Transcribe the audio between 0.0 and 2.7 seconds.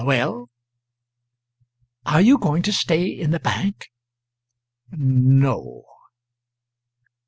"Well?" "Are you going